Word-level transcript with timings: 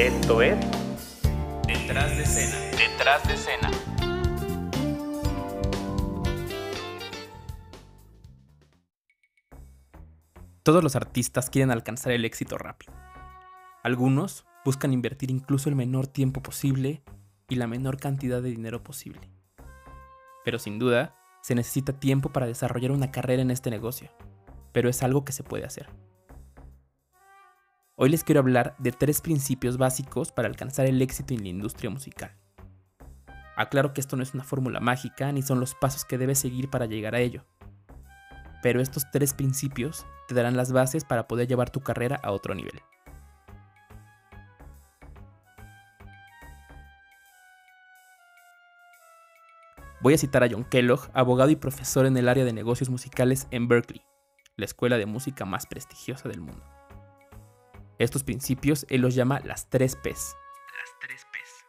Esto 0.00 0.40
es 0.40 0.56
Detrás 1.66 2.16
de 2.16 2.22
escena. 2.22 2.56
Detrás 2.70 3.28
de 3.28 3.34
escena. 3.34 3.70
Todos 10.62 10.82
los 10.82 10.96
artistas 10.96 11.50
quieren 11.50 11.70
alcanzar 11.70 12.12
el 12.12 12.24
éxito 12.24 12.56
rápido. 12.56 12.94
Algunos 13.82 14.46
buscan 14.64 14.94
invertir 14.94 15.30
incluso 15.30 15.68
el 15.68 15.76
menor 15.76 16.06
tiempo 16.06 16.42
posible 16.42 17.02
y 17.50 17.56
la 17.56 17.66
menor 17.66 17.98
cantidad 17.98 18.40
de 18.40 18.48
dinero 18.48 18.82
posible. 18.82 19.30
Pero 20.46 20.58
sin 20.58 20.78
duda, 20.78 21.14
se 21.42 21.54
necesita 21.54 21.92
tiempo 21.92 22.30
para 22.30 22.46
desarrollar 22.46 22.92
una 22.92 23.10
carrera 23.10 23.42
en 23.42 23.50
este 23.50 23.68
negocio, 23.68 24.10
pero 24.72 24.88
es 24.88 25.02
algo 25.02 25.26
que 25.26 25.32
se 25.32 25.42
puede 25.44 25.66
hacer. 25.66 25.90
Hoy 28.02 28.08
les 28.08 28.24
quiero 28.24 28.40
hablar 28.40 28.74
de 28.78 28.92
tres 28.92 29.20
principios 29.20 29.76
básicos 29.76 30.32
para 30.32 30.48
alcanzar 30.48 30.86
el 30.86 31.02
éxito 31.02 31.34
en 31.34 31.42
la 31.42 31.48
industria 31.48 31.90
musical. 31.90 32.34
Aclaro 33.56 33.92
que 33.92 34.00
esto 34.00 34.16
no 34.16 34.22
es 34.22 34.32
una 34.32 34.42
fórmula 34.42 34.80
mágica 34.80 35.30
ni 35.32 35.42
son 35.42 35.60
los 35.60 35.74
pasos 35.74 36.06
que 36.06 36.16
debes 36.16 36.38
seguir 36.38 36.70
para 36.70 36.86
llegar 36.86 37.14
a 37.14 37.20
ello. 37.20 37.44
Pero 38.62 38.80
estos 38.80 39.10
tres 39.10 39.34
principios 39.34 40.06
te 40.28 40.34
darán 40.34 40.56
las 40.56 40.72
bases 40.72 41.04
para 41.04 41.28
poder 41.28 41.46
llevar 41.46 41.68
tu 41.68 41.80
carrera 41.80 42.18
a 42.22 42.32
otro 42.32 42.54
nivel. 42.54 42.80
Voy 50.00 50.14
a 50.14 50.18
citar 50.18 50.42
a 50.42 50.48
John 50.50 50.64
Kellogg, 50.64 51.10
abogado 51.12 51.50
y 51.50 51.56
profesor 51.56 52.06
en 52.06 52.16
el 52.16 52.30
área 52.30 52.46
de 52.46 52.54
negocios 52.54 52.88
musicales 52.88 53.46
en 53.50 53.68
Berkeley, 53.68 54.00
la 54.56 54.64
escuela 54.64 54.96
de 54.96 55.04
música 55.04 55.44
más 55.44 55.66
prestigiosa 55.66 56.30
del 56.30 56.40
mundo. 56.40 56.79
Estos 58.00 58.24
principios 58.24 58.86
él 58.88 59.02
los 59.02 59.14
llama 59.14 59.40
las 59.40 59.68
tres 59.68 59.94
P's. 59.94 60.34
Las 60.78 60.98
tres 61.02 61.26
P's. 61.30 61.66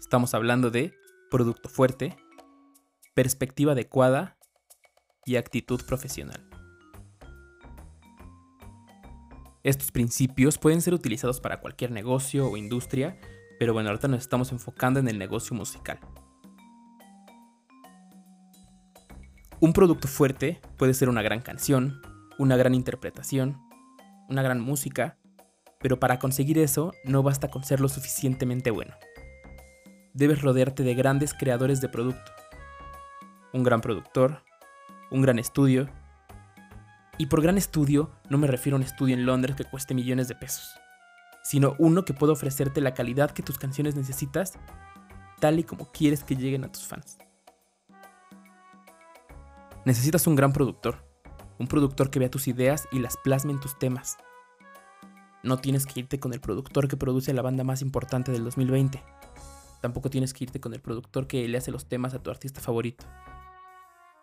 Estamos 0.00 0.34
hablando 0.34 0.72
de 0.72 0.98
producto 1.30 1.68
fuerte, 1.68 2.16
perspectiva 3.14 3.72
adecuada 3.72 4.36
y 5.24 5.36
actitud 5.36 5.80
profesional. 5.86 6.50
Estos 9.62 9.92
principios 9.92 10.58
pueden 10.58 10.82
ser 10.82 10.92
utilizados 10.92 11.40
para 11.40 11.60
cualquier 11.60 11.92
negocio 11.92 12.50
o 12.50 12.56
industria, 12.56 13.16
pero 13.60 13.74
bueno, 13.74 13.90
ahorita 13.90 14.08
nos 14.08 14.22
estamos 14.22 14.50
enfocando 14.50 14.98
en 14.98 15.06
el 15.06 15.20
negocio 15.20 15.54
musical. 15.54 16.00
Un 19.60 19.72
producto 19.72 20.08
fuerte 20.08 20.60
puede 20.76 20.94
ser 20.94 21.08
una 21.08 21.22
gran 21.22 21.42
canción, 21.42 22.02
una 22.38 22.56
gran 22.56 22.74
interpretación, 22.74 23.67
una 24.28 24.42
gran 24.42 24.60
música, 24.60 25.16
pero 25.80 25.98
para 25.98 26.18
conseguir 26.18 26.58
eso 26.58 26.92
no 27.04 27.22
basta 27.22 27.48
con 27.48 27.64
ser 27.64 27.80
lo 27.80 27.88
suficientemente 27.88 28.70
bueno. 28.70 28.94
Debes 30.12 30.42
rodearte 30.42 30.82
de 30.82 30.94
grandes 30.94 31.34
creadores 31.34 31.80
de 31.80 31.88
producto. 31.88 32.32
Un 33.52 33.62
gran 33.62 33.80
productor, 33.80 34.42
un 35.10 35.22
gran 35.22 35.38
estudio. 35.38 35.88
Y 37.16 37.26
por 37.26 37.42
gran 37.42 37.56
estudio 37.56 38.10
no 38.28 38.38
me 38.38 38.46
refiero 38.46 38.76
a 38.76 38.78
un 38.78 38.84
estudio 38.84 39.14
en 39.14 39.26
Londres 39.26 39.56
que 39.56 39.64
cueste 39.64 39.94
millones 39.94 40.28
de 40.28 40.34
pesos, 40.34 40.78
sino 41.42 41.74
uno 41.78 42.04
que 42.04 42.14
pueda 42.14 42.32
ofrecerte 42.32 42.80
la 42.80 42.94
calidad 42.94 43.30
que 43.30 43.42
tus 43.42 43.58
canciones 43.58 43.96
necesitas, 43.96 44.54
tal 45.40 45.58
y 45.58 45.64
como 45.64 45.90
quieres 45.90 46.22
que 46.22 46.36
lleguen 46.36 46.64
a 46.64 46.72
tus 46.72 46.86
fans. 46.86 47.18
Necesitas 49.84 50.26
un 50.26 50.36
gran 50.36 50.52
productor, 50.52 51.07
un 51.58 51.66
productor 51.66 52.10
que 52.10 52.18
vea 52.18 52.30
tus 52.30 52.48
ideas 52.48 52.88
y 52.92 53.00
las 53.00 53.16
plasme 53.16 53.52
en 53.52 53.60
tus 53.60 53.78
temas. 53.78 54.16
No 55.42 55.58
tienes 55.58 55.86
que 55.86 56.00
irte 56.00 56.20
con 56.20 56.32
el 56.32 56.40
productor 56.40 56.88
que 56.88 56.96
produce 56.96 57.32
la 57.32 57.42
banda 57.42 57.64
más 57.64 57.82
importante 57.82 58.32
del 58.32 58.44
2020. 58.44 59.02
Tampoco 59.80 60.10
tienes 60.10 60.34
que 60.34 60.44
irte 60.44 60.60
con 60.60 60.74
el 60.74 60.80
productor 60.80 61.26
que 61.26 61.46
le 61.46 61.58
hace 61.58 61.70
los 61.70 61.86
temas 61.86 62.14
a 62.14 62.22
tu 62.22 62.30
artista 62.30 62.60
favorito. 62.60 63.04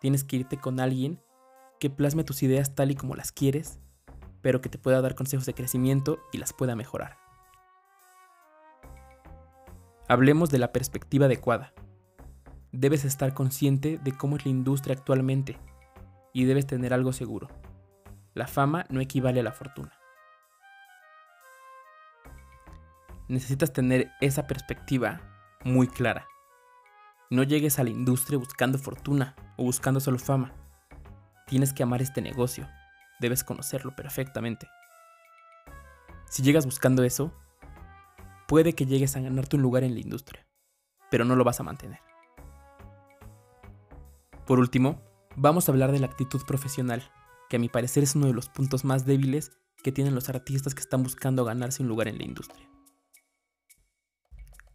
Tienes 0.00 0.24
que 0.24 0.36
irte 0.36 0.58
con 0.58 0.80
alguien 0.80 1.20
que 1.80 1.90
plasme 1.90 2.24
tus 2.24 2.42
ideas 2.42 2.74
tal 2.74 2.90
y 2.90 2.94
como 2.94 3.16
las 3.16 3.32
quieres, 3.32 3.80
pero 4.42 4.60
que 4.60 4.68
te 4.68 4.78
pueda 4.78 5.00
dar 5.00 5.14
consejos 5.14 5.46
de 5.46 5.54
crecimiento 5.54 6.18
y 6.32 6.38
las 6.38 6.52
pueda 6.52 6.76
mejorar. 6.76 7.16
Hablemos 10.08 10.50
de 10.50 10.58
la 10.58 10.72
perspectiva 10.72 11.26
adecuada. 11.26 11.72
Debes 12.72 13.04
estar 13.04 13.34
consciente 13.34 13.98
de 13.98 14.12
cómo 14.12 14.36
es 14.36 14.44
la 14.44 14.50
industria 14.50 14.94
actualmente 14.94 15.58
y 16.36 16.44
debes 16.44 16.66
tener 16.66 16.92
algo 16.92 17.14
seguro. 17.14 17.48
La 18.34 18.46
fama 18.46 18.84
no 18.90 19.00
equivale 19.00 19.40
a 19.40 19.42
la 19.42 19.52
fortuna. 19.52 19.98
Necesitas 23.26 23.72
tener 23.72 24.10
esa 24.20 24.46
perspectiva 24.46 25.22
muy 25.64 25.88
clara. 25.88 26.26
No 27.30 27.42
llegues 27.42 27.78
a 27.78 27.84
la 27.84 27.88
industria 27.88 28.38
buscando 28.38 28.76
fortuna 28.76 29.34
o 29.56 29.64
buscando 29.64 29.98
solo 29.98 30.18
fama. 30.18 30.52
Tienes 31.46 31.72
que 31.72 31.82
amar 31.82 32.02
este 32.02 32.20
negocio. 32.20 32.68
Debes 33.18 33.42
conocerlo 33.42 33.96
perfectamente. 33.96 34.68
Si 36.28 36.42
llegas 36.42 36.66
buscando 36.66 37.02
eso, 37.02 37.32
puede 38.46 38.74
que 38.74 38.84
llegues 38.84 39.16
a 39.16 39.20
ganarte 39.20 39.56
un 39.56 39.62
lugar 39.62 39.84
en 39.84 39.94
la 39.94 40.00
industria, 40.00 40.46
pero 41.10 41.24
no 41.24 41.34
lo 41.34 41.44
vas 41.44 41.60
a 41.60 41.62
mantener. 41.62 42.00
Por 44.44 44.58
último, 44.58 45.00
vamos 45.36 45.68
a 45.68 45.72
hablar 45.72 45.92
de 45.92 46.00
la 46.00 46.06
actitud 46.06 46.42
profesional, 46.46 47.02
que 47.48 47.56
a 47.56 47.58
mi 47.58 47.68
parecer 47.68 48.02
es 48.02 48.14
uno 48.14 48.26
de 48.26 48.32
los 48.32 48.48
puntos 48.48 48.84
más 48.84 49.04
débiles 49.04 49.52
que 49.82 49.92
tienen 49.92 50.14
los 50.14 50.28
artistas 50.28 50.74
que 50.74 50.80
están 50.80 51.02
buscando 51.02 51.44
ganarse 51.44 51.82
un 51.82 51.88
lugar 51.88 52.08
en 52.08 52.18
la 52.18 52.24
industria. 52.24 52.68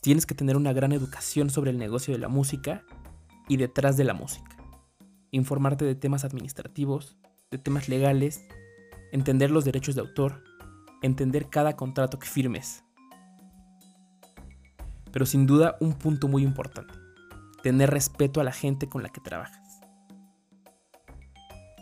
Tienes 0.00 0.26
que 0.26 0.34
tener 0.34 0.56
una 0.56 0.72
gran 0.72 0.92
educación 0.92 1.50
sobre 1.50 1.70
el 1.70 1.78
negocio 1.78 2.12
de 2.12 2.20
la 2.20 2.28
música 2.28 2.84
y 3.48 3.56
detrás 3.56 3.96
de 3.96 4.04
la 4.04 4.14
música. 4.14 4.56
Informarte 5.30 5.84
de 5.84 5.94
temas 5.94 6.24
administrativos, 6.24 7.16
de 7.50 7.58
temas 7.58 7.88
legales, 7.88 8.44
entender 9.12 9.50
los 9.50 9.64
derechos 9.64 9.94
de 9.94 10.02
autor, 10.02 10.44
entender 11.02 11.48
cada 11.48 11.76
contrato 11.76 12.18
que 12.18 12.26
firmes. 12.26 12.84
Pero 15.12 15.26
sin 15.26 15.46
duda 15.46 15.76
un 15.80 15.94
punto 15.94 16.28
muy 16.28 16.42
importante, 16.42 16.94
tener 17.62 17.90
respeto 17.90 18.40
a 18.40 18.44
la 18.44 18.52
gente 18.52 18.88
con 18.88 19.02
la 19.02 19.08
que 19.08 19.20
trabajas. 19.20 19.61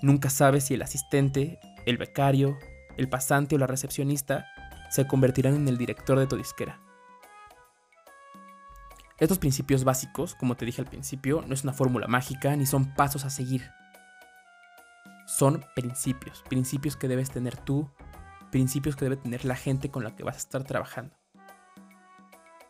Nunca 0.02 0.30
sabes 0.30 0.64
si 0.64 0.74
el 0.74 0.82
asistente, 0.82 1.60
el 1.84 1.98
becario, 1.98 2.58
el 2.96 3.08
pasante 3.08 3.54
o 3.54 3.58
la 3.58 3.66
recepcionista 3.66 4.46
se 4.90 5.06
convertirán 5.06 5.54
en 5.54 5.68
el 5.68 5.76
director 5.76 6.18
de 6.18 6.26
tu 6.26 6.36
disquera. 6.36 6.80
Estos 9.18 9.38
principios 9.38 9.84
básicos, 9.84 10.34
como 10.34 10.56
te 10.56 10.64
dije 10.64 10.80
al 10.80 10.88
principio, 10.88 11.44
no 11.46 11.52
es 11.52 11.64
una 11.64 11.74
fórmula 11.74 12.06
mágica 12.06 12.56
ni 12.56 12.64
son 12.64 12.94
pasos 12.94 13.26
a 13.26 13.30
seguir. 13.30 13.70
Son 15.26 15.62
principios, 15.74 16.42
principios 16.48 16.96
que 16.96 17.06
debes 17.06 17.30
tener 17.30 17.58
tú, 17.58 17.90
principios 18.50 18.96
que 18.96 19.04
debe 19.04 19.16
tener 19.16 19.44
la 19.44 19.54
gente 19.54 19.90
con 19.90 20.02
la 20.02 20.16
que 20.16 20.24
vas 20.24 20.36
a 20.36 20.38
estar 20.38 20.64
trabajando. 20.64 21.14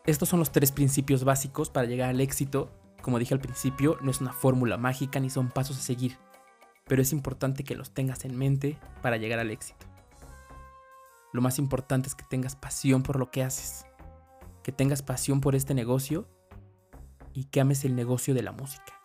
Estos 0.05 0.29
son 0.29 0.41
los 0.41 0.51
tres 0.51 0.73
principios 0.73 1.23
básicos 1.23 1.71
para 1.71 1.87
llegar 1.87 2.11
al 2.11 2.21
éxito. 2.21 2.73
Como 3.01 3.21
dije 3.21 3.33
al 3.33 3.41
principio, 3.41 3.99
no 4.03 4.11
es 4.11 4.21
una 4.21 4.33
fórmula 4.33 4.77
mágica 4.77 5.21
ni 5.21 5.31
son 5.31 5.49
pasos 5.49 5.79
a 5.79 5.81
seguir 5.81 6.19
pero 6.91 7.03
es 7.03 7.13
importante 7.13 7.63
que 7.63 7.77
los 7.77 7.93
tengas 7.93 8.25
en 8.25 8.37
mente 8.37 8.77
para 9.01 9.17
llegar 9.17 9.39
al 9.39 9.53
éxito. 9.53 9.87
Lo 11.33 11.41
más 11.41 11.61
importante 11.61 12.09
es 12.09 12.17
que 12.17 12.25
tengas 12.29 12.57
pasión 12.57 13.05
por 13.05 13.17
lo 13.17 13.31
que 13.31 13.45
haces, 13.45 13.87
que 14.65 14.73
tengas 14.73 15.01
pasión 15.01 15.41
por 15.41 15.55
este 15.55 15.73
negocio 15.73 16.27
y 17.33 17.45
que 17.45 17.61
ames 17.61 17.85
el 17.85 17.95
negocio 17.95 18.35
de 18.35 18.43
la 18.43 18.51
música. 18.51 19.01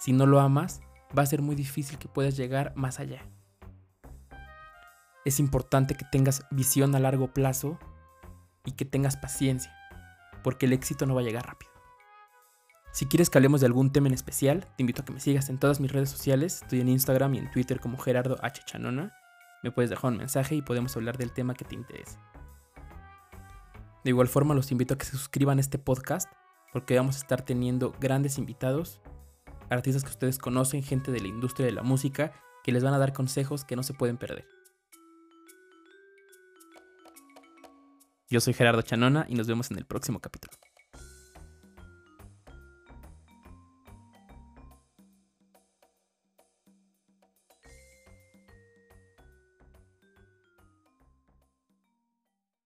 Si 0.00 0.10
no 0.10 0.26
lo 0.26 0.40
amas, 0.40 0.80
va 1.16 1.22
a 1.22 1.26
ser 1.26 1.40
muy 1.40 1.54
difícil 1.54 1.98
que 1.98 2.08
puedas 2.08 2.36
llegar 2.36 2.72
más 2.74 2.98
allá. 2.98 3.22
Es 5.24 5.38
importante 5.38 5.94
que 5.94 6.06
tengas 6.10 6.44
visión 6.50 6.96
a 6.96 6.98
largo 6.98 7.32
plazo 7.32 7.78
y 8.64 8.72
que 8.72 8.84
tengas 8.84 9.16
paciencia, 9.16 9.72
porque 10.42 10.66
el 10.66 10.72
éxito 10.72 11.06
no 11.06 11.14
va 11.14 11.20
a 11.20 11.24
llegar 11.24 11.46
rápido. 11.46 11.69
Si 12.92 13.06
quieres 13.06 13.30
que 13.30 13.38
hablemos 13.38 13.60
de 13.60 13.68
algún 13.68 13.92
tema 13.92 14.08
en 14.08 14.14
especial, 14.14 14.66
te 14.76 14.82
invito 14.82 15.02
a 15.02 15.04
que 15.04 15.12
me 15.12 15.20
sigas 15.20 15.48
en 15.48 15.58
todas 15.58 15.78
mis 15.78 15.92
redes 15.92 16.10
sociales. 16.10 16.62
Estoy 16.62 16.80
en 16.80 16.88
Instagram 16.88 17.34
y 17.34 17.38
en 17.38 17.50
Twitter 17.50 17.78
como 17.78 17.98
Gerardo 17.98 18.36
H. 18.42 18.62
Chanona. 18.64 19.12
Me 19.62 19.70
puedes 19.70 19.90
dejar 19.90 20.10
un 20.10 20.18
mensaje 20.18 20.56
y 20.56 20.62
podemos 20.62 20.96
hablar 20.96 21.16
del 21.16 21.32
tema 21.32 21.54
que 21.54 21.64
te 21.64 21.76
interese. 21.76 22.18
De 24.02 24.10
igual 24.10 24.26
forma, 24.26 24.54
los 24.54 24.72
invito 24.72 24.94
a 24.94 24.98
que 24.98 25.04
se 25.04 25.12
suscriban 25.12 25.58
a 25.58 25.60
este 25.60 25.78
podcast 25.78 26.28
porque 26.72 26.96
vamos 26.96 27.16
a 27.16 27.18
estar 27.18 27.42
teniendo 27.42 27.94
grandes 28.00 28.38
invitados, 28.38 29.00
artistas 29.68 30.02
que 30.02 30.10
ustedes 30.10 30.38
conocen, 30.38 30.82
gente 30.82 31.12
de 31.12 31.20
la 31.20 31.28
industria 31.28 31.66
de 31.66 31.72
la 31.72 31.82
música, 31.82 32.32
que 32.64 32.72
les 32.72 32.82
van 32.82 32.94
a 32.94 32.98
dar 32.98 33.12
consejos 33.12 33.64
que 33.64 33.76
no 33.76 33.82
se 33.82 33.94
pueden 33.94 34.16
perder. 34.16 34.48
Yo 38.28 38.40
soy 38.40 38.54
Gerardo 38.54 38.82
Chanona 38.82 39.26
y 39.28 39.34
nos 39.34 39.46
vemos 39.46 39.70
en 39.70 39.78
el 39.78 39.84
próximo 39.84 40.20
capítulo. 40.20 40.56